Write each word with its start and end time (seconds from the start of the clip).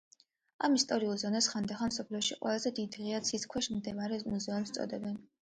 ამ 0.67 0.77
ისტორიული 0.77 1.21
ზონას 1.23 1.49
ხანდახან 1.51 1.91
მსოფლიოში 1.93 2.39
ყველაზე 2.39 2.73
დიდ 2.81 2.99
ღია 3.03 3.21
ცის 3.29 3.47
ქვეშ 3.53 3.69
მდებარე 3.77 4.21
მუზეუმს 4.35 4.75
უწოდებენ. 4.77 5.23